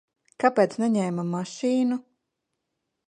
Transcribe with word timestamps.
Kāpēc 0.43 0.73
neņēma 0.83 1.27
mašīnu? 1.35 2.01